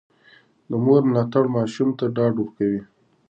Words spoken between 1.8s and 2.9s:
ته ډاډ ورکوي.